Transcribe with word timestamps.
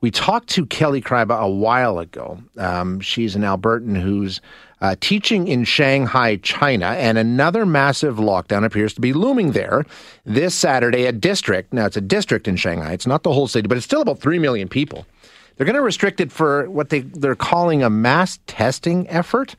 We 0.00 0.10
talked 0.10 0.48
to 0.50 0.66
Kelly 0.66 1.00
Kreiba 1.00 1.38
a 1.38 1.48
while 1.48 1.98
ago. 1.98 2.38
Um, 2.56 3.00
she's 3.00 3.34
an 3.34 3.42
Albertan 3.42 4.00
who's 4.00 4.40
uh, 4.80 4.96
teaching 5.00 5.48
in 5.48 5.64
Shanghai, 5.64 6.36
China, 6.36 6.86
and 6.86 7.18
another 7.18 7.66
massive 7.66 8.16
lockdown 8.16 8.64
appears 8.64 8.94
to 8.94 9.00
be 9.00 9.12
looming 9.12 9.52
there 9.52 9.84
this 10.24 10.54
Saturday. 10.54 11.04
A 11.04 11.12
district, 11.12 11.72
now 11.72 11.86
it's 11.86 11.96
a 11.96 12.02
district 12.02 12.48
in 12.48 12.56
Shanghai, 12.56 12.92
it's 12.92 13.06
not 13.06 13.22
the 13.22 13.32
whole 13.32 13.48
city, 13.48 13.68
but 13.68 13.76
it's 13.76 13.84
still 13.84 14.00
about 14.00 14.20
3 14.20 14.38
million 14.38 14.68
people. 14.68 15.06
They're 15.56 15.66
going 15.66 15.76
to 15.76 15.82
restrict 15.82 16.20
it 16.20 16.32
for 16.32 16.70
what 16.70 16.88
they, 16.88 17.00
they're 17.00 17.34
calling 17.34 17.82
a 17.82 17.90
mass 17.90 18.38
testing 18.46 19.06
effort 19.08 19.56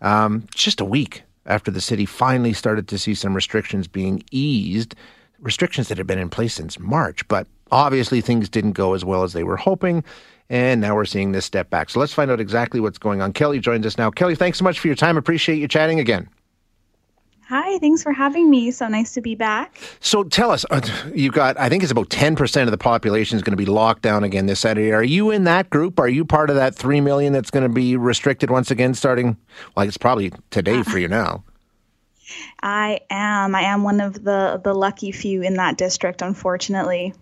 um, 0.00 0.46
just 0.54 0.80
a 0.80 0.84
week 0.86 1.22
after 1.44 1.70
the 1.70 1.82
city 1.82 2.06
finally 2.06 2.54
started 2.54 2.88
to 2.88 2.98
see 2.98 3.14
some 3.14 3.34
restrictions 3.34 3.86
being 3.86 4.22
eased, 4.30 4.94
restrictions 5.40 5.88
that 5.88 5.98
had 5.98 6.06
been 6.06 6.18
in 6.18 6.30
place 6.30 6.54
since 6.54 6.78
March. 6.78 7.26
But 7.28 7.46
Obviously, 7.74 8.20
things 8.20 8.48
didn't 8.48 8.72
go 8.72 8.94
as 8.94 9.04
well 9.04 9.24
as 9.24 9.32
they 9.32 9.42
were 9.42 9.56
hoping, 9.56 10.04
and 10.48 10.80
now 10.80 10.94
we're 10.94 11.04
seeing 11.04 11.32
this 11.32 11.44
step 11.44 11.70
back. 11.70 11.90
So 11.90 11.98
let's 11.98 12.12
find 12.12 12.30
out 12.30 12.38
exactly 12.38 12.78
what's 12.78 12.98
going 12.98 13.20
on. 13.20 13.32
Kelly 13.32 13.58
joins 13.58 13.84
us 13.84 13.98
now. 13.98 14.12
Kelly, 14.12 14.36
thanks 14.36 14.58
so 14.58 14.64
much 14.64 14.78
for 14.78 14.86
your 14.86 14.94
time. 14.94 15.16
Appreciate 15.16 15.58
you 15.58 15.66
chatting 15.66 15.98
again. 15.98 16.28
Hi, 17.48 17.76
thanks 17.80 18.04
for 18.04 18.12
having 18.12 18.48
me. 18.48 18.70
So 18.70 18.86
nice 18.86 19.12
to 19.14 19.20
be 19.20 19.34
back. 19.34 19.76
So 19.98 20.22
tell 20.22 20.52
us, 20.52 20.64
uh, 20.70 20.82
you've 21.12 21.34
got, 21.34 21.58
I 21.58 21.68
think 21.68 21.82
it's 21.82 21.90
about 21.90 22.10
10% 22.10 22.62
of 22.62 22.70
the 22.70 22.78
population 22.78 23.34
is 23.34 23.42
going 23.42 23.54
to 23.54 23.56
be 23.56 23.66
locked 23.66 24.02
down 24.02 24.22
again 24.22 24.46
this 24.46 24.60
Saturday. 24.60 24.92
Are 24.92 25.02
you 25.02 25.32
in 25.32 25.42
that 25.42 25.68
group? 25.68 25.98
Are 25.98 26.08
you 26.08 26.24
part 26.24 26.50
of 26.50 26.56
that 26.56 26.76
3 26.76 27.00
million 27.00 27.32
that's 27.32 27.50
going 27.50 27.64
to 27.64 27.68
be 27.68 27.96
restricted 27.96 28.50
once 28.50 28.70
again 28.70 28.94
starting? 28.94 29.36
Well, 29.76 29.84
it's 29.88 29.98
probably 29.98 30.32
today 30.50 30.84
for 30.84 30.98
you 31.00 31.08
now. 31.08 31.42
I 32.62 33.00
am. 33.10 33.56
I 33.56 33.62
am 33.62 33.82
one 33.82 34.00
of 34.00 34.22
the, 34.22 34.60
the 34.62 34.74
lucky 34.74 35.10
few 35.10 35.42
in 35.42 35.54
that 35.54 35.76
district, 35.76 36.22
unfortunately. 36.22 37.12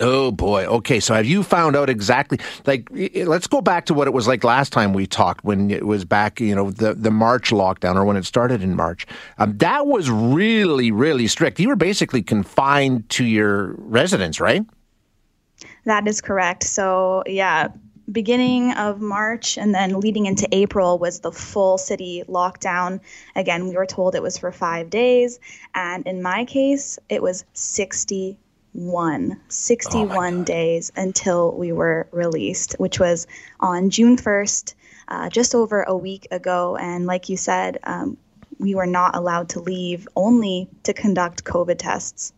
Oh 0.00 0.30
boy. 0.30 0.64
Okay. 0.66 1.00
So 1.00 1.14
have 1.14 1.26
you 1.26 1.42
found 1.42 1.76
out 1.76 1.90
exactly 1.90 2.38
like 2.66 2.88
let's 2.92 3.46
go 3.46 3.60
back 3.60 3.86
to 3.86 3.94
what 3.94 4.06
it 4.06 4.12
was 4.12 4.28
like 4.28 4.44
last 4.44 4.72
time 4.72 4.92
we 4.92 5.06
talked 5.06 5.44
when 5.44 5.70
it 5.70 5.86
was 5.86 6.04
back, 6.04 6.40
you 6.40 6.54
know, 6.54 6.70
the 6.70 6.94
the 6.94 7.10
March 7.10 7.50
lockdown 7.50 7.96
or 7.96 8.04
when 8.04 8.16
it 8.16 8.24
started 8.24 8.62
in 8.62 8.76
March. 8.76 9.06
Um, 9.38 9.56
that 9.58 9.86
was 9.86 10.10
really 10.10 10.90
really 10.90 11.26
strict. 11.26 11.58
You 11.60 11.68
were 11.68 11.76
basically 11.76 12.22
confined 12.22 13.08
to 13.10 13.24
your 13.24 13.74
residence, 13.78 14.40
right? 14.40 14.64
That 15.84 16.06
is 16.06 16.20
correct. 16.20 16.62
So, 16.64 17.22
yeah, 17.26 17.68
beginning 18.10 18.72
of 18.72 19.00
March 19.00 19.58
and 19.58 19.74
then 19.74 20.00
leading 20.00 20.26
into 20.26 20.48
April 20.52 20.98
was 20.98 21.20
the 21.20 21.32
full 21.32 21.78
city 21.78 22.24
lockdown. 22.28 23.00
Again, 23.34 23.68
we 23.68 23.74
were 23.74 23.86
told 23.86 24.14
it 24.14 24.22
was 24.22 24.38
for 24.38 24.52
5 24.52 24.90
days, 24.90 25.40
and 25.74 26.06
in 26.06 26.22
my 26.22 26.44
case, 26.44 26.98
it 27.08 27.22
was 27.22 27.44
60 27.54 28.38
61, 28.74 29.40
61 29.48 30.40
oh 30.40 30.44
days 30.44 30.92
until 30.96 31.52
we 31.52 31.72
were 31.72 32.06
released, 32.12 32.74
which 32.78 33.00
was 33.00 33.26
on 33.60 33.90
June 33.90 34.16
1st, 34.16 34.74
uh, 35.08 35.28
just 35.28 35.54
over 35.54 35.82
a 35.82 35.96
week 35.96 36.28
ago. 36.30 36.76
And 36.76 37.06
like 37.06 37.28
you 37.28 37.36
said, 37.36 37.78
um, 37.84 38.16
we 38.58 38.74
were 38.74 38.86
not 38.86 39.16
allowed 39.16 39.48
to 39.50 39.60
leave, 39.60 40.06
only 40.16 40.68
to 40.82 40.92
conduct 40.92 41.44
COVID 41.44 41.78
tests. 41.78 42.32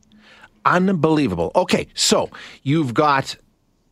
Unbelievable. 0.64 1.50
Okay, 1.56 1.88
so 1.94 2.30
you've 2.62 2.94
got 2.94 3.36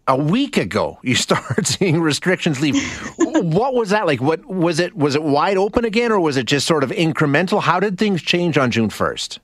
a 0.07 0.17
week 0.17 0.57
ago 0.57 0.99
you 1.03 1.15
started 1.27 1.67
seeing 1.67 2.01
restrictions 2.01 2.61
leave. 2.61 2.77
what 3.19 3.75
was 3.75 3.91
that 3.91 4.07
like? 4.07 4.21
What 4.21 4.45
was 4.47 4.81
it? 4.81 4.97
Was 4.97 5.15
it 5.15 5.23
wide 5.23 5.57
open 5.57 5.85
again, 5.85 6.13
or 6.13 6.21
was 6.21 6.37
it 6.37 6.47
just 6.47 6.67
sort 6.67 6.85
of 6.85 6.91
incremental? 6.91 7.63
How 7.63 7.81
did 7.81 7.99
things 7.99 8.23
change 8.23 8.59
on 8.59 8.71
June 8.71 8.91
first? 8.91 9.41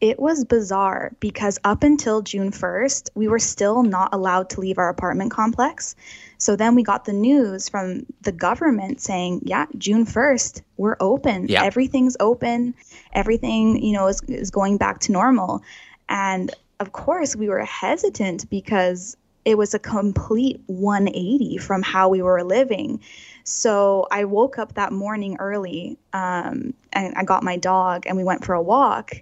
It 0.00 0.18
was 0.18 0.44
bizarre 0.44 1.12
because 1.20 1.58
up 1.64 1.82
until 1.82 2.22
June 2.22 2.50
1st, 2.50 3.10
we 3.14 3.28
were 3.28 3.38
still 3.38 3.82
not 3.82 4.14
allowed 4.14 4.48
to 4.50 4.60
leave 4.60 4.78
our 4.78 4.88
apartment 4.88 5.30
complex. 5.30 5.94
So 6.38 6.56
then 6.56 6.74
we 6.74 6.82
got 6.82 7.04
the 7.04 7.12
news 7.12 7.68
from 7.68 8.06
the 8.22 8.32
government 8.32 9.00
saying, 9.00 9.42
yeah, 9.44 9.66
June 9.76 10.06
1st, 10.06 10.62
we're 10.78 10.96
open. 11.00 11.46
Everything's 11.64 12.16
open. 12.18 12.74
Everything, 13.12 13.82
you 13.82 13.92
know, 13.92 14.06
is, 14.06 14.22
is 14.22 14.50
going 14.50 14.78
back 14.78 15.00
to 15.00 15.12
normal. 15.12 15.62
And 16.08 16.50
of 16.80 16.92
course, 16.92 17.36
we 17.36 17.50
were 17.50 17.62
hesitant 17.64 18.48
because 18.48 19.18
it 19.44 19.58
was 19.58 19.74
a 19.74 19.78
complete 19.78 20.60
180 20.66 21.58
from 21.58 21.82
how 21.82 22.08
we 22.08 22.22
were 22.22 22.42
living. 22.42 23.00
So 23.44 24.06
I 24.10 24.24
woke 24.24 24.58
up 24.58 24.74
that 24.74 24.92
morning 24.92 25.36
early 25.38 25.98
um, 26.12 26.72
and 26.92 27.14
I 27.16 27.24
got 27.24 27.42
my 27.42 27.56
dog 27.56 28.06
and 28.06 28.16
we 28.16 28.24
went 28.24 28.44
for 28.44 28.54
a 28.54 28.62
walk 28.62 29.12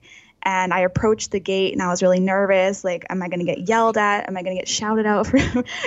and 0.43 0.73
I 0.73 0.81
approached 0.81 1.31
the 1.31 1.41
gate 1.41 1.73
and 1.73 1.83
I 1.83 1.89
was 1.89 2.03
really 2.03 2.21
nervous 2.21 2.85
like 2.85 3.05
am 3.11 3.23
I 3.23 3.29
going 3.29 3.41
to 3.41 3.47
get 3.47 3.69
yelled 3.69 3.97
at? 3.97 4.29
Am 4.29 4.37
I 4.37 4.43
going 4.43 4.57
to 4.57 4.61
get 4.61 4.69
shouted 4.69 5.07
out 5.07 5.27
for 5.29 5.39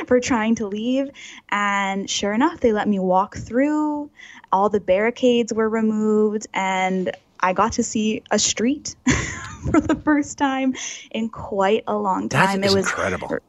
for 0.08 0.20
trying 0.20 0.56
to 0.56 0.68
leave? 0.68 1.10
And 1.50 2.10
sure 2.10 2.34
enough 2.34 2.60
they 2.60 2.74
let 2.74 2.88
me 2.88 3.00
walk 3.00 3.38
through. 3.38 4.10
All 4.52 4.70
the 4.70 4.80
barricades 4.80 5.54
were 5.54 5.70
removed 5.70 6.48
and 6.54 7.16
I 7.40 7.54
got 7.54 7.74
to 7.74 7.84
see 7.84 8.24
a 8.30 8.38
street 8.38 8.96
for 9.72 9.80
the 9.80 9.96
first 9.96 10.38
time 10.38 10.76
in 11.10 11.30
quite 11.30 11.84
a 11.88 11.96
long 11.96 12.30
time. 12.30 12.64
it 12.64 12.74
was 12.74 12.88
incredible. 12.88 13.40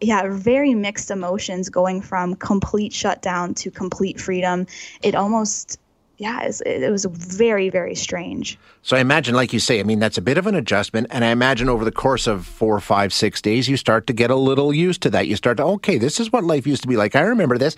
yeah, 0.00 0.28
very 0.28 0.74
mixed 0.74 1.10
emotions 1.10 1.68
going 1.68 2.00
from 2.02 2.36
complete 2.36 2.92
shutdown 2.92 3.54
to 3.54 3.70
complete 3.70 4.20
freedom. 4.20 4.66
It 5.02 5.14
almost 5.14 5.80
yeah, 6.16 6.42
it 6.42 6.46
was, 6.46 6.60
it 6.62 6.90
was 6.90 7.04
very, 7.04 7.70
very 7.70 7.94
strange. 7.94 8.58
So 8.82 8.96
I 8.96 9.00
imagine, 9.00 9.34
like 9.34 9.52
you 9.52 9.58
say, 9.58 9.80
I 9.80 9.82
mean, 9.82 9.98
that's 9.98 10.18
a 10.18 10.22
bit 10.22 10.38
of 10.38 10.46
an 10.46 10.54
adjustment. 10.54 11.08
And 11.10 11.24
I 11.24 11.28
imagine 11.28 11.68
over 11.68 11.84
the 11.84 11.92
course 11.92 12.26
of 12.26 12.46
four, 12.46 12.78
five, 12.80 13.12
six 13.12 13.42
days, 13.42 13.68
you 13.68 13.76
start 13.76 14.06
to 14.06 14.12
get 14.12 14.30
a 14.30 14.36
little 14.36 14.72
used 14.72 15.02
to 15.02 15.10
that. 15.10 15.26
You 15.26 15.36
start 15.36 15.56
to, 15.56 15.64
okay, 15.64 15.98
this 15.98 16.20
is 16.20 16.30
what 16.30 16.44
life 16.44 16.66
used 16.66 16.82
to 16.82 16.88
be 16.88 16.96
like. 16.96 17.16
I 17.16 17.20
remember 17.20 17.58
this. 17.58 17.76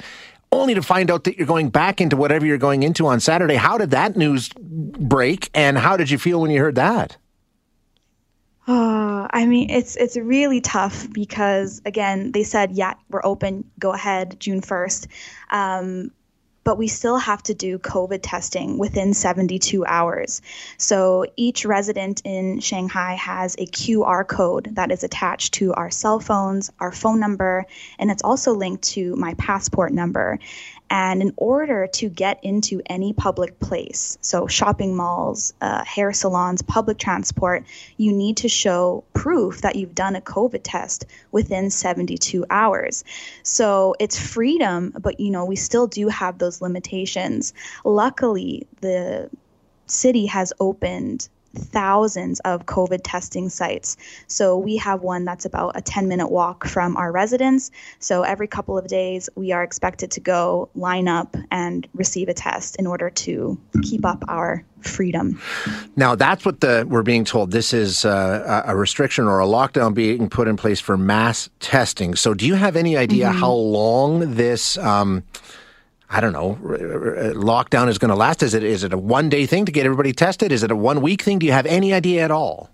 Only 0.53 0.75
to 0.75 0.83
find 0.83 1.11
out 1.11 1.25
that 1.25 1.39
you're 1.39 1.47
going 1.47 1.71
back 1.71 2.01
into 2.01 2.17
whatever 2.17 2.47
you're 2.47 2.59
going 2.59 2.83
into 2.83 3.07
on 3.07 3.21
Saturday. 3.21 3.57
How 3.57 3.79
did 3.79 3.91
that 3.91 4.17
news 4.17 4.51
break? 4.57 5.51
And 5.55 5.77
how 5.79 5.97
did 5.97 6.11
you 6.11 6.19
feel 6.19 6.41
when 6.41 6.51
you 6.51 6.61
heard 6.61 6.77
that? 6.77 7.17
Oh, 8.69 9.29
I 9.31 9.47
mean, 9.47 9.71
it's 9.71 9.95
it's 9.97 10.17
really 10.17 10.61
tough 10.61 11.07
because 11.13 11.81
again, 11.85 12.33
they 12.33 12.43
said, 12.43 12.73
yeah, 12.73 12.95
we're 13.11 13.25
open, 13.25 13.71
go 13.79 13.93
ahead, 13.93 14.41
June 14.41 14.61
first. 14.61 15.07
Um, 15.51 16.11
but 16.67 16.77
we 16.77 16.89
still 16.89 17.17
have 17.17 17.41
to 17.45 17.55
do 17.55 17.79
COVID 17.79 18.19
testing 18.25 18.77
within 18.77 19.15
72 19.15 19.87
hours. 19.87 20.43
So 20.79 21.25
each 21.37 21.65
resident 21.65 22.23
in 22.25 22.59
Shanghai 22.59 23.15
has 23.15 23.55
a 23.55 23.67
QR 23.67 24.27
code 24.27 24.71
that 24.73 24.91
is 24.91 25.05
attached 25.05 25.55
to 25.55 25.75
our 25.75 25.93
cell 25.93 26.19
phones, 26.19 26.73
our 26.81 26.91
phone 26.91 27.21
number, 27.21 27.67
and 28.01 28.11
it's 28.11 28.25
also 28.25 28.53
linked 28.53 28.83
to 28.95 29.15
my 29.15 29.35
passport 29.35 29.93
number. 29.93 30.41
And 30.89 31.21
in 31.21 31.33
order 31.37 31.89
to 31.95 32.09
get 32.09 32.39
into 32.45 32.81
any 32.87 33.13
public 33.13 33.59
place, 33.59 34.19
so 34.21 34.47
shopping 34.47 34.97
malls, 34.97 35.53
uh, 35.61 35.85
hair 35.85 36.13
salons, 36.13 36.63
public 36.63 36.99
transport, 36.99 37.65
you 37.97 38.13
need 38.13 38.39
to 38.39 38.49
show 38.49 39.05
proof 39.13 39.63
that 39.63 39.77
you've 39.77 39.95
done 39.95 40.15
a 40.15 40.21
COVID 40.21 40.61
test 40.63 41.07
within 41.33 41.71
72 41.71 42.47
hours. 42.51 43.05
So 43.43 43.95
it's 43.99 44.19
freedom, 44.19 44.93
but 44.99 45.19
you 45.19 45.31
know, 45.31 45.45
we 45.45 45.57
still 45.57 45.89
do 45.89 46.09
have 46.09 46.39
those 46.39 46.63
limitations. 46.63 47.53
Luckily, 47.85 48.67
the 48.81 49.29
city 49.87 50.27
has 50.27 50.53
opened 50.61 51.29
thousands 51.57 52.41
of 52.41 52.67
COVID 52.67 53.01
testing 53.03 53.49
sites. 53.49 53.97
So 54.27 54.57
we 54.59 54.77
have 54.77 55.03
one 55.03 55.25
that's 55.25 55.45
about 55.45 55.77
a 55.77 55.81
10 55.81 56.09
minute 56.09 56.29
walk 56.29 56.67
from 56.67 56.97
our 56.97 57.13
residence. 57.13 57.71
So 57.99 58.23
every 58.23 58.47
couple 58.47 58.79
of 58.79 58.87
days, 58.87 59.29
we 59.35 59.53
are 59.53 59.63
expected 59.63 60.11
to 60.13 60.21
go 60.21 60.69
line 60.75 61.09
up 61.09 61.37
and 61.51 61.87
receive 61.95 62.29
a 62.29 62.35
test 62.35 62.77
in 62.77 62.87
order 62.87 63.11
to 63.11 63.59
keep 63.83 64.05
up 64.05 64.25
our 64.29 64.65
freedom. 64.81 65.41
Now, 65.97 66.15
that's 66.15 66.45
what 66.45 66.61
the 66.61 66.87
we're 66.89 67.03
being 67.03 67.25
told. 67.25 67.51
This 67.51 67.73
is 67.73 68.05
uh, 68.05 68.63
a 68.67 68.77
restriction 68.77 69.25
or 69.25 69.41
a 69.41 69.47
lockdown 69.47 69.95
being 69.95 70.29
put 70.29 70.49
in 70.49 70.57
place 70.57 70.81
for 70.81 70.97
mass 70.97 71.51
testing. 71.61 72.15
So, 72.15 72.35
do 72.35 72.47
you 72.47 72.55
have 72.55 72.77
any 72.77 72.97
idea 72.97 73.29
mm-hmm. 73.29 73.39
how 73.39 73.53
long 73.53 74.35
this? 74.35 74.79
Um, 74.79 75.25
I 76.09 76.21
don't 76.21 76.33
know, 76.33 76.59
lockdown 76.61 77.89
is 77.89 77.99
going 77.99 78.11
to 78.11 78.17
last? 78.17 78.43
Is 78.43 78.55
it 78.55 78.63
is 78.63 78.85
it 78.85 78.93
a 78.93 78.99
one 78.99 79.29
day 79.29 79.47
thing 79.47 79.65
to 79.67 79.73
get 79.73 79.87
everybody 79.87 80.13
tested? 80.13 80.53
Is 80.53 80.63
it 80.63 80.71
a 80.71 80.77
one 80.77 81.01
week 81.01 81.23
thing? 81.23 81.39
Do 81.39 81.47
you 81.47 81.53
have 81.53 81.67
any 81.67 81.93
idea 81.93 82.25
at 82.25 82.31
all? 82.31 82.71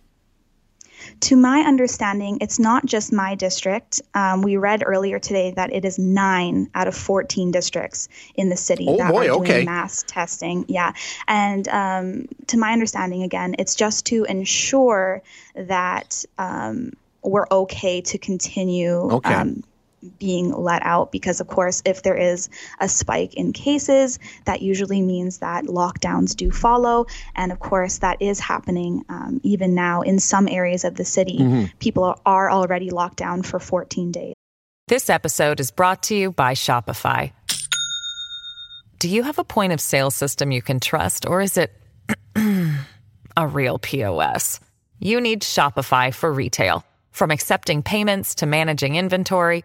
To 1.21 1.37
my 1.37 1.61
understanding, 1.61 2.39
it's 2.41 2.59
not 2.59 2.85
just 2.85 3.13
my 3.13 3.35
district. 3.35 4.03
Um, 4.15 4.43
we 4.43 4.57
read 4.57 4.83
earlier 4.85 5.19
today 5.19 5.53
that 5.53 5.73
it 5.73 5.85
is 5.85 5.99
nine 5.99 6.69
out 6.75 6.89
of 6.89 6.97
14 6.97 7.53
districts 7.53 8.09
in 8.35 8.49
the 8.49 8.57
city 8.57 8.87
oh, 8.89 8.97
that 8.97 9.13
boy, 9.13 9.27
are 9.27 9.39
doing 9.39 9.43
okay. 9.43 9.65
mass 9.65 10.05
testing. 10.07 10.65
Yeah. 10.69 10.93
And 11.29 11.69
um, 11.69 12.29
to 12.49 12.59
my 12.59 12.73
understanding, 12.73 13.23
again, 13.23 13.55
it's 13.59 13.77
just 13.77 14.07
to 14.07 14.25
ensure 14.25 15.23
that 15.55 16.25
um, 16.39 16.93
we're 17.23 17.47
okay 17.51 18.01
to 18.01 18.19
continue 18.19 18.93
Okay. 18.93 19.33
um, 19.33 19.63
being 20.19 20.53
let 20.53 20.83
out 20.85 21.13
because 21.13 21.41
of 21.41 21.47
course 21.47 21.83
if 21.85 22.03
there 22.03 22.17
is 22.17 22.49
a 22.81 22.89
spike 22.89 23.35
in 23.35 23.53
cases 23.53 24.19
that 24.45 24.63
usually 24.63 25.03
means 25.03 25.39
that 25.39 25.65
lockdowns 25.65 26.35
do 26.35 26.51
follow 26.51 27.07
and 27.35 27.53
of 27.53 27.59
course 27.61 27.99
that 27.99 28.21
is 28.21 28.41
happening 28.41 29.05
um, 29.09 29.41
even 29.43 29.75
now 29.75 30.03
in 30.03 30.19
some 30.19 30.49
areas 30.49 30.85
of 30.85 30.95
the 30.97 31.05
city 31.05 31.71
people 31.79 32.05
are, 32.05 32.19
are 32.27 32.51
already 32.51 32.91
locked 32.91 33.17
down 33.17 33.43
for 33.43 33.59
14 33.61 34.13
days 34.13 34.35
This 34.89 35.09
episode 35.09 35.61
is 35.61 35.71
brought 35.71 36.03
to 36.05 36.15
you 36.15 36.33
by 36.33 36.55
Shopify. 36.55 37.33
Do 38.99 39.09
you 39.09 39.23
have 39.23 39.39
a 39.39 39.45
point 39.45 39.73
of 39.73 39.81
sale 39.81 40.11
system 40.11 40.53
you 40.53 40.63
can 40.63 40.79
trust, 40.79 41.27
or 41.27 41.41
is 41.41 41.57
it 41.57 41.73
a 43.37 43.47
real 43.47 43.79
POS? 43.79 44.61
You 45.01 45.21
need 45.21 45.43
Shopify 45.43 46.15
for 46.15 46.33
retail. 46.33 46.85
From 47.11 47.31
accepting 47.31 47.83
payments 47.83 48.37
to 48.37 48.47
managing 48.47 48.97
inventory, 48.97 49.65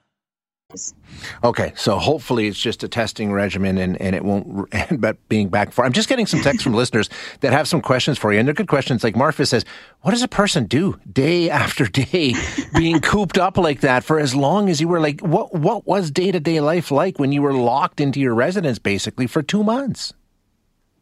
Okay, 1.43 1.73
so 1.75 1.97
hopefully 1.97 2.47
it's 2.47 2.59
just 2.59 2.83
a 2.83 2.87
testing 2.87 3.31
regimen 3.31 3.77
and, 3.77 3.99
and 4.01 4.15
it 4.15 4.23
won't 4.23 4.67
end 4.73 5.03
up 5.03 5.17
being 5.29 5.49
back 5.49 5.71
for. 5.71 5.85
I'm 5.85 5.93
just 5.93 6.09
getting 6.09 6.25
some 6.25 6.41
texts 6.41 6.63
from 6.63 6.73
listeners 6.81 7.09
that 7.41 7.53
have 7.53 7.67
some 7.67 7.81
questions 7.81 8.17
for 8.17 8.31
you, 8.31 8.39
and 8.39 8.47
they're 8.47 8.53
good 8.53 8.67
questions. 8.67 9.03
Like 9.03 9.15
Marfa 9.15 9.45
says, 9.45 9.65
what 10.01 10.11
does 10.11 10.23
a 10.23 10.27
person 10.27 10.65
do 10.65 10.99
day 11.11 11.49
after 11.49 11.85
day 11.85 12.35
being 12.75 12.99
cooped 12.99 13.37
up 13.37 13.57
like 13.57 13.81
that 13.81 14.03
for 14.03 14.19
as 14.19 14.35
long 14.35 14.69
as 14.69 14.81
you 14.81 14.87
were 14.87 14.99
like, 14.99 15.21
what, 15.21 15.53
what 15.53 15.85
was 15.85 16.11
day 16.11 16.31
to 16.31 16.39
day 16.39 16.61
life 16.61 16.91
like 16.91 17.19
when 17.19 17.31
you 17.31 17.41
were 17.41 17.53
locked 17.53 17.99
into 17.99 18.19
your 18.19 18.33
residence 18.33 18.79
basically 18.79 19.27
for 19.27 19.41
two 19.41 19.63
months? 19.63 20.13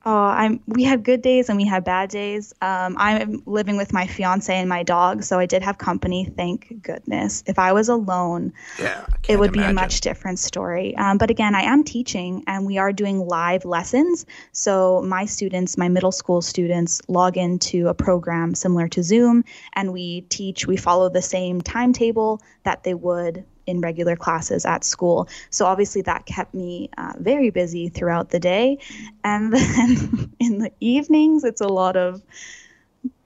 Oh, 0.05 0.15
I'm. 0.15 0.61
We 0.65 0.83
had 0.83 1.03
good 1.03 1.21
days 1.21 1.49
and 1.49 1.57
we 1.57 1.65
had 1.65 1.83
bad 1.83 2.09
days. 2.09 2.53
Um, 2.61 2.95
I'm 2.97 3.43
living 3.45 3.75
with 3.75 3.91
my 3.91 4.07
fiance 4.07 4.53
and 4.53 4.69
my 4.69 4.81
dog, 4.81 5.23
so 5.23 5.39
I 5.39 5.45
did 5.45 5.61
have 5.61 5.77
company. 5.77 6.31
Thank 6.37 6.81
goodness. 6.81 7.43
If 7.45 7.59
I 7.59 7.73
was 7.73 7.89
alone, 7.89 8.53
Yeah, 8.79 9.05
it 9.27 9.37
would 9.37 9.51
be 9.51 9.61
a 9.61 9.73
much 9.73 9.99
different 9.99 10.39
story. 10.39 10.95
Um, 10.95 11.17
but 11.17 11.29
again, 11.29 11.53
I 11.53 11.63
am 11.63 11.83
teaching, 11.83 12.45
and 12.47 12.65
we 12.65 12.77
are 12.77 12.93
doing 12.93 13.19
live 13.27 13.65
lessons. 13.65 14.25
So 14.53 15.01
my 15.01 15.25
students, 15.25 15.77
my 15.77 15.89
middle 15.89 16.13
school 16.13 16.41
students, 16.41 17.01
log 17.09 17.35
into 17.35 17.89
a 17.89 17.93
program 17.93 18.55
similar 18.55 18.87
to 18.89 19.03
Zoom, 19.03 19.43
and 19.73 19.91
we 19.91 20.21
teach. 20.21 20.65
We 20.65 20.77
follow 20.77 21.09
the 21.09 21.21
same 21.21 21.59
timetable 21.59 22.41
that 22.63 22.83
they 22.83 22.93
would 22.93 23.43
in 23.69 23.81
regular 23.81 24.15
classes 24.15 24.65
at 24.65 24.83
school. 24.83 25.29
So 25.49 25.65
obviously 25.65 26.01
that 26.03 26.25
kept 26.25 26.53
me 26.53 26.89
uh, 26.97 27.13
very 27.17 27.49
busy 27.49 27.89
throughout 27.89 28.29
the 28.29 28.39
day, 28.39 28.79
and 29.23 29.53
then 29.53 30.33
in 30.39 30.59
the 30.59 30.71
evenings, 30.79 31.43
it's 31.43 31.61
a 31.61 31.67
lot 31.67 31.95
of 31.95 32.21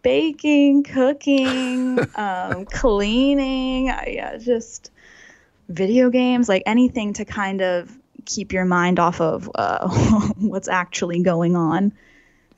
baking, 0.02 0.84
cooking, 0.84 2.08
um, 2.16 2.66
cleaning. 2.66 3.90
uh, 3.90 4.04
Yeah, 4.08 4.38
just 4.38 4.92
video 5.70 6.10
games, 6.10 6.50
like 6.50 6.64
anything 6.66 7.14
to 7.14 7.26
kind 7.26 7.62
of 7.62 7.98
keep 8.26 8.54
your 8.54 8.66
mind 8.66 9.00
off 9.00 9.20
of 9.22 9.50
uh, 9.56 9.88
what's 10.38 10.68
actually 10.68 11.22
going 11.24 11.56
on. 11.56 11.94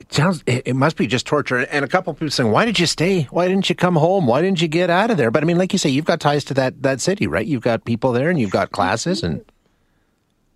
It 0.00 0.12
sounds. 0.12 0.42
It, 0.46 0.76
must 0.76 0.96
be 0.96 1.06
just 1.06 1.26
torture. 1.26 1.58
And 1.58 1.84
a 1.84 1.88
couple 1.88 2.12
people 2.14 2.30
saying, 2.30 2.50
"Why 2.50 2.64
did 2.64 2.78
you 2.78 2.86
stay? 2.86 3.22
Why 3.30 3.48
didn't 3.48 3.68
you 3.68 3.74
come 3.74 3.96
home? 3.96 4.26
Why 4.26 4.40
didn't 4.42 4.60
you 4.60 4.68
get 4.68 4.90
out 4.90 5.10
of 5.10 5.16
there?" 5.16 5.30
But 5.30 5.42
I 5.42 5.46
mean, 5.46 5.58
like 5.58 5.72
you 5.72 5.78
say, 5.78 5.90
you've 5.90 6.04
got 6.04 6.20
ties 6.20 6.44
to 6.44 6.54
that 6.54 6.82
that 6.82 7.00
city, 7.00 7.26
right? 7.26 7.46
You've 7.46 7.62
got 7.62 7.84
people 7.84 8.12
there, 8.12 8.30
and 8.30 8.38
you've 8.38 8.50
got 8.50 8.72
classes, 8.72 9.22
and 9.22 9.44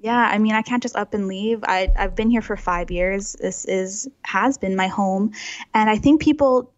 Yeah, 0.03 0.31
I 0.33 0.39
mean, 0.39 0.55
I 0.55 0.63
can't 0.63 0.83
just 0.83 0.97
up 0.97 1.13
and 1.13 1.29
leave. 1.29 1.63
I, 1.65 1.93
I've 1.99 2.17
been 2.17 2.31
here 2.31 2.41
for 2.41 2.57
five 2.57 2.91
years. 2.91 3.35
This 3.35 3.67
is 3.67 4.09
has 4.23 4.57
been 4.57 4.75
my 4.75 4.87
home, 4.87 5.33
and 5.75 5.91
I 5.91 5.99
think 5.99 6.23
people 6.23 6.73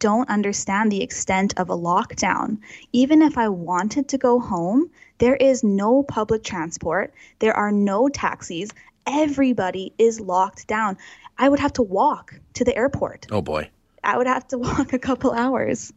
don't 0.00 0.28
understand 0.28 0.90
the 0.90 1.02
extent 1.02 1.54
of 1.56 1.70
a 1.70 1.76
lockdown. 1.76 2.58
Even 2.92 3.22
if 3.22 3.38
I 3.38 3.48
wanted 3.48 4.08
to 4.08 4.18
go 4.18 4.40
home, 4.40 4.90
there 5.18 5.36
is 5.36 5.62
no 5.62 6.02
public 6.02 6.42
transport. 6.42 7.14
There 7.38 7.54
are 7.54 7.70
no 7.70 8.08
taxis. 8.08 8.70
Everybody 9.06 9.92
is 9.98 10.20
locked 10.20 10.66
down. 10.66 10.96
I 11.38 11.48
would 11.48 11.60
have 11.60 11.72
to 11.74 11.82
walk 11.82 12.34
to 12.54 12.64
the 12.64 12.76
airport. 12.76 13.26
oh 13.30 13.42
boy, 13.42 13.70
I 14.02 14.16
would 14.18 14.26
have 14.26 14.46
to 14.48 14.58
walk 14.66 14.92
a 14.92 14.98
couple 14.98 15.32
hours. 15.32 15.92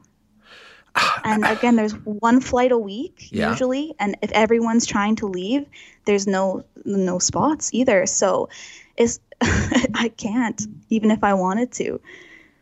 Ah, 0.96 1.22
and 1.24 1.46
ah. 1.46 1.52
again, 1.52 1.76
there's 1.76 1.94
one 1.94 2.42
flight 2.42 2.72
a 2.72 2.78
week 2.78 3.28
Yeah. 3.32 3.52
usually, 3.52 3.94
and 4.00 4.18
if 4.22 4.32
everyone's 4.32 4.86
trying 4.86 5.16
to 5.18 5.28
leave, 5.28 5.66
there's 6.06 6.26
no 6.28 6.64
no 6.86 7.20
spots 7.20 7.70
either. 7.74 8.06
So, 8.08 8.50
it's 8.98 9.20
I 9.42 10.12
can't 10.18 10.62
even 10.90 11.12
if 11.12 11.24
I 11.24 11.34
wanted 11.36 11.72
to. 11.74 12.02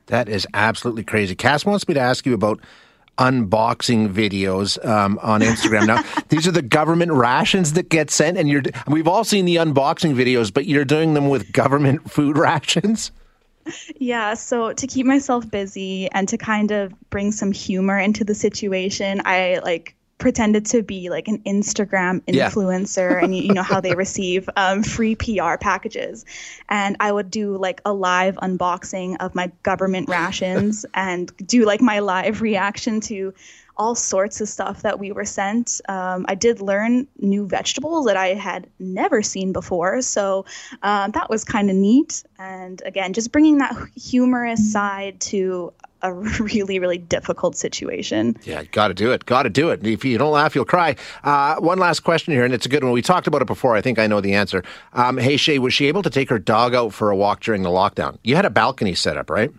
that 0.07 0.27
is 0.30 0.45
absolutely 0.53 1.03
crazy. 1.03 1.33
Cass 1.36 1.65
wants 1.65 1.88
me 1.88 1.94
to 1.94 2.00
ask 2.01 2.25
you 2.25 2.33
about 2.33 2.59
unboxing 3.17 4.12
videos 4.13 4.83
um, 4.85 5.19
on 5.21 5.41
Instagram. 5.41 5.88
now, 5.88 6.03
these 6.29 6.47
are 6.47 6.51
the 6.51 6.62
government 6.62 7.12
rations 7.12 7.73
that 7.73 7.89
get 7.89 8.12
sent, 8.12 8.38
and 8.38 8.50
you're. 8.50 8.63
We've 8.88 9.07
all 9.07 9.23
seen 9.23 9.45
the 9.45 9.57
unboxing 9.57 10.15
videos, 10.15 10.53
but 10.53 10.65
you're 10.65 10.85
doing 10.85 11.13
them 11.13 11.29
with 11.29 11.51
government 11.51 12.09
food 12.15 12.38
rations. 12.38 13.12
Yeah, 13.95 14.35
so 14.35 14.73
to 14.73 14.88
keep 14.88 15.07
myself 15.07 15.50
busy 15.50 16.07
and 16.12 16.27
to 16.29 16.38
kind 16.38 16.71
of 16.71 16.94
bring 17.09 17.31
some 17.31 17.51
humor 17.51 17.97
into 17.97 18.23
the 18.23 18.35
situation, 18.35 19.21
I 19.25 19.59
like 19.63 19.95
pretended 20.17 20.65
to 20.67 20.81
be 20.81 21.09
like 21.09 21.27
an 21.27 21.39
Instagram 21.45 22.21
Yeah. 22.27 22.50
influencer 22.50 23.21
and 23.21 23.35
you, 23.35 23.44
you 23.44 23.53
know 23.53 23.63
how 23.63 23.81
they 23.81 23.95
receive 24.06 24.50
um, 24.56 24.81
free 24.81 25.15
PR 25.15 25.57
packages. 25.59 26.25
And 26.69 26.95
I 27.00 27.12
would 27.12 27.29
do 27.29 27.57
like 27.57 27.81
a 27.85 27.94
live 27.94 28.35
unboxing 28.38 29.17
of 29.19 29.35
my 29.35 29.51
government 29.63 30.07
rations 30.09 30.85
and 30.94 31.31
do 31.45 31.65
like 31.65 31.81
my 31.81 32.00
live 32.00 32.41
reaction 32.41 33.01
to 33.01 33.33
all 33.77 33.95
sorts 33.95 34.42
of 34.42 34.50
stuff 34.50 34.81
that 34.81 35.00
we 35.00 35.12
were 35.12 35.25
sent. 35.25 35.81
Um, 35.88 36.25
I 36.27 36.36
did 36.36 36.62
learn 36.62 37.07
new 37.19 37.48
vegetables 37.48 38.06
that 38.06 38.18
I 38.18 38.27
had 38.33 38.68
never 38.80 39.22
seen 39.22 39.54
before, 39.54 40.01
so 40.01 40.45
um, 40.84 41.12
that 41.12 41.29
was 41.29 41.44
kind 41.44 41.70
of 41.70 41.75
neat. 41.75 42.24
And 42.39 42.82
again, 42.86 43.13
just 43.13 43.32
bringing 43.32 43.58
that 43.60 43.75
humorous 43.96 44.72
side 44.72 45.20
to 45.22 45.74
a 46.05 46.13
really, 46.13 46.79
really 46.79 46.98
difficult 46.98 47.55
situation. 47.58 48.38
Yeah, 48.44 48.63
got 48.63 48.89
to 48.89 48.94
do 48.94 49.12
it. 49.12 49.25
Got 49.25 49.44
to 49.44 49.50
do 49.50 49.70
it. 49.70 49.86
If 49.86 50.05
you 50.05 50.17
don't 50.17 50.32
laugh, 50.32 50.55
you'll 50.55 50.65
cry. 50.65 50.96
Uh, 51.24 51.55
one 51.58 51.79
last 51.79 52.01
question 52.01 52.34
here, 52.34 52.46
and 52.46 52.53
it's 52.53 52.65
a 52.65 52.70
good 52.70 52.84
one. 52.84 52.94
We 52.94 53.01
talked 53.01 53.27
about 53.27 53.41
it 53.41 53.48
before. 53.48 53.75
I 53.75 53.82
think 53.82 54.00
I 54.00 54.08
know 54.08 54.22
the 54.22 54.34
answer. 54.34 54.63
Um, 54.94 55.17
hey, 55.17 55.38
Shay, 55.38 55.60
was 55.60 55.74
she 55.74 55.88
able 55.88 56.03
to 56.03 56.10
take 56.10 56.29
her 56.29 56.39
dog 56.39 56.74
out 56.74 56.94
for 56.94 57.12
a 57.12 57.15
walk 57.15 57.41
during 57.41 57.63
the 57.63 57.70
lockdown? 57.70 58.17
You 58.24 58.36
had 58.36 58.46
a 58.46 58.50
balcony 58.50 58.96
set 58.96 59.17
up, 59.17 59.29
right? 59.29 59.51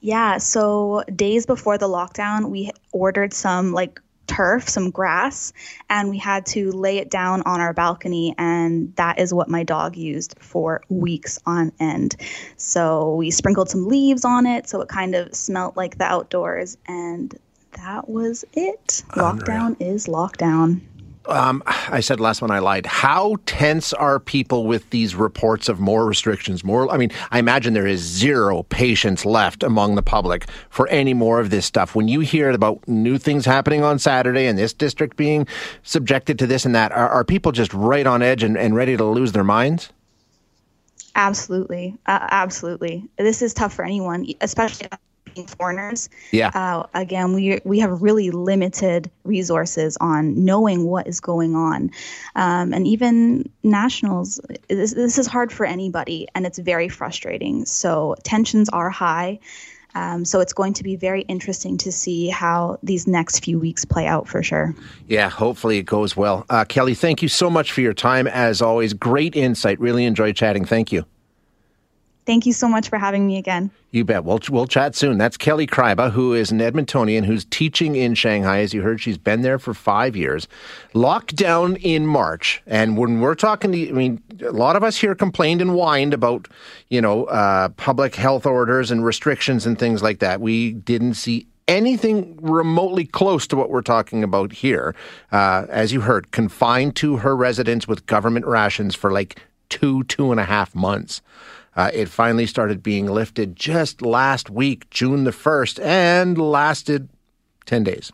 Yeah, 0.00 0.38
so 0.38 1.04
days 1.14 1.46
before 1.46 1.78
the 1.78 1.88
lockdown, 1.88 2.50
we 2.50 2.70
ordered 2.92 3.32
some 3.32 3.72
like 3.72 4.00
turf, 4.28 4.68
some 4.68 4.90
grass, 4.90 5.52
and 5.90 6.10
we 6.10 6.18
had 6.18 6.46
to 6.46 6.70
lay 6.70 6.98
it 6.98 7.10
down 7.10 7.42
on 7.42 7.60
our 7.60 7.72
balcony. 7.72 8.34
And 8.38 8.94
that 8.96 9.18
is 9.18 9.34
what 9.34 9.48
my 9.48 9.64
dog 9.64 9.96
used 9.96 10.36
for 10.38 10.82
weeks 10.88 11.40
on 11.46 11.72
end. 11.80 12.16
So 12.56 13.14
we 13.16 13.30
sprinkled 13.30 13.70
some 13.70 13.88
leaves 13.88 14.24
on 14.24 14.46
it 14.46 14.68
so 14.68 14.80
it 14.80 14.88
kind 14.88 15.14
of 15.14 15.34
smelt 15.34 15.76
like 15.76 15.98
the 15.98 16.04
outdoors. 16.04 16.76
And 16.86 17.36
that 17.72 18.08
was 18.08 18.44
it. 18.52 19.02
Lockdown 19.10 19.76
is 19.80 20.06
lockdown. 20.06 20.82
Um, 21.28 21.62
I 21.66 22.00
said 22.00 22.20
last 22.20 22.40
one 22.40 22.50
I 22.50 22.58
lied. 22.58 22.86
How 22.86 23.36
tense 23.44 23.92
are 23.92 24.18
people 24.18 24.66
with 24.66 24.88
these 24.90 25.14
reports 25.14 25.68
of 25.68 25.78
more 25.78 26.06
restrictions? 26.06 26.64
More, 26.64 26.90
I 26.90 26.96
mean, 26.96 27.10
I 27.30 27.38
imagine 27.38 27.74
there 27.74 27.86
is 27.86 28.00
zero 28.00 28.62
patience 28.64 29.26
left 29.26 29.62
among 29.62 29.94
the 29.94 30.02
public 30.02 30.48
for 30.70 30.88
any 30.88 31.12
more 31.12 31.38
of 31.38 31.50
this 31.50 31.66
stuff. 31.66 31.94
When 31.94 32.08
you 32.08 32.20
hear 32.20 32.50
about 32.50 32.86
new 32.88 33.18
things 33.18 33.44
happening 33.44 33.84
on 33.84 33.98
Saturday 33.98 34.46
and 34.46 34.58
this 34.58 34.72
district 34.72 35.16
being 35.16 35.46
subjected 35.82 36.38
to 36.38 36.46
this 36.46 36.64
and 36.64 36.74
that, 36.74 36.92
are, 36.92 37.08
are 37.08 37.24
people 37.24 37.52
just 37.52 37.74
right 37.74 38.06
on 38.06 38.22
edge 38.22 38.42
and, 38.42 38.56
and 38.56 38.74
ready 38.74 38.96
to 38.96 39.04
lose 39.04 39.32
their 39.32 39.44
minds? 39.44 39.90
Absolutely. 41.14 41.96
Uh, 42.06 42.26
absolutely. 42.30 43.04
This 43.18 43.42
is 43.42 43.52
tough 43.52 43.74
for 43.74 43.84
anyone, 43.84 44.26
especially 44.40 44.88
foreigners. 45.56 46.08
Yeah. 46.32 46.50
Uh, 46.54 46.86
again, 46.94 47.34
we 47.34 47.60
we 47.64 47.78
have 47.80 48.02
really 48.02 48.30
limited 48.30 49.10
resources 49.24 49.96
on 50.00 50.44
knowing 50.44 50.84
what 50.84 51.06
is 51.06 51.20
going 51.20 51.54
on, 51.54 51.90
um, 52.36 52.72
and 52.72 52.86
even 52.86 53.48
nationals. 53.62 54.40
This, 54.68 54.94
this 54.94 55.18
is 55.18 55.26
hard 55.26 55.52
for 55.52 55.66
anybody, 55.66 56.28
and 56.34 56.46
it's 56.46 56.58
very 56.58 56.88
frustrating. 56.88 57.64
So 57.64 58.16
tensions 58.24 58.68
are 58.68 58.90
high. 58.90 59.38
Um, 59.94 60.24
so 60.24 60.40
it's 60.40 60.52
going 60.52 60.74
to 60.74 60.84
be 60.84 60.96
very 60.96 61.22
interesting 61.22 61.78
to 61.78 61.90
see 61.90 62.28
how 62.28 62.78
these 62.82 63.06
next 63.06 63.44
few 63.44 63.58
weeks 63.58 63.84
play 63.84 64.06
out 64.06 64.28
for 64.28 64.42
sure. 64.42 64.74
Yeah, 65.06 65.28
hopefully 65.28 65.78
it 65.78 65.84
goes 65.84 66.16
well. 66.16 66.44
Uh, 66.50 66.64
Kelly, 66.64 66.94
thank 66.94 67.22
you 67.22 67.28
so 67.28 67.50
much 67.50 67.72
for 67.72 67.80
your 67.80 67.94
time. 67.94 68.26
As 68.26 68.60
always, 68.62 68.92
great 68.92 69.34
insight. 69.34 69.80
Really 69.80 70.04
enjoyed 70.04 70.36
chatting. 70.36 70.64
Thank 70.64 70.92
you. 70.92 71.04
Thank 72.28 72.44
you 72.44 72.52
so 72.52 72.68
much 72.68 72.90
for 72.90 72.98
having 72.98 73.26
me 73.26 73.38
again. 73.38 73.70
You 73.90 74.04
bet. 74.04 74.22
We'll, 74.22 74.38
we'll 74.50 74.66
chat 74.66 74.94
soon. 74.94 75.16
That's 75.16 75.38
Kelly 75.38 75.66
Kreiba, 75.66 76.12
who 76.12 76.34
is 76.34 76.50
an 76.50 76.58
Edmontonian 76.58 77.24
who's 77.24 77.46
teaching 77.46 77.96
in 77.96 78.14
Shanghai. 78.14 78.58
As 78.58 78.74
you 78.74 78.82
heard, 78.82 79.00
she's 79.00 79.16
been 79.16 79.40
there 79.40 79.58
for 79.58 79.72
five 79.72 80.14
years. 80.14 80.46
Lockdown 80.92 81.80
in 81.82 82.06
March. 82.06 82.62
And 82.66 82.98
when 82.98 83.22
we're 83.22 83.34
talking 83.34 83.72
to, 83.72 83.88
I 83.88 83.92
mean, 83.92 84.22
a 84.42 84.50
lot 84.50 84.76
of 84.76 84.84
us 84.84 84.98
here 84.98 85.14
complained 85.14 85.62
and 85.62 85.70
whined 85.70 86.12
about, 86.12 86.48
you 86.90 87.00
know, 87.00 87.24
uh, 87.24 87.70
public 87.70 88.14
health 88.14 88.44
orders 88.44 88.90
and 88.90 89.02
restrictions 89.06 89.64
and 89.64 89.78
things 89.78 90.02
like 90.02 90.18
that. 90.18 90.42
We 90.42 90.72
didn't 90.72 91.14
see 91.14 91.46
anything 91.66 92.38
remotely 92.42 93.06
close 93.06 93.46
to 93.46 93.56
what 93.56 93.70
we're 93.70 93.80
talking 93.80 94.22
about 94.22 94.52
here. 94.52 94.94
Uh, 95.32 95.64
as 95.70 95.94
you 95.94 96.02
heard, 96.02 96.30
confined 96.32 96.94
to 96.96 97.16
her 97.16 97.34
residence 97.34 97.88
with 97.88 98.04
government 98.04 98.44
rations 98.44 98.94
for 98.94 99.10
like 99.10 99.40
two, 99.70 100.04
two 100.04 100.30
and 100.30 100.38
a 100.38 100.44
half 100.44 100.74
months. 100.74 101.22
Uh, 101.78 101.92
it 101.94 102.08
finally 102.08 102.44
started 102.44 102.82
being 102.82 103.06
lifted 103.06 103.54
just 103.54 104.02
last 104.02 104.50
week, 104.50 104.90
June 104.90 105.22
the 105.22 105.30
1st, 105.30 105.80
and 105.84 106.36
lasted 106.36 107.08
10 107.66 107.84
days. 107.84 108.10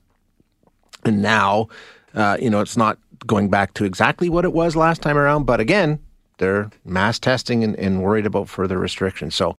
And 1.02 1.22
now, 1.22 1.68
uh, 2.14 2.36
you 2.38 2.50
know, 2.50 2.60
it's 2.60 2.76
not 2.76 2.98
going 3.26 3.48
back 3.48 3.72
to 3.74 3.86
exactly 3.86 4.28
what 4.28 4.44
it 4.44 4.52
was 4.52 4.76
last 4.76 5.00
time 5.00 5.16
around, 5.16 5.44
but 5.44 5.60
again, 5.60 5.98
they're 6.36 6.70
mass 6.84 7.18
testing 7.18 7.64
and, 7.64 7.74
and 7.76 8.02
worried 8.02 8.26
about 8.26 8.50
further 8.50 8.78
restrictions. 8.78 9.34
So 9.34 9.52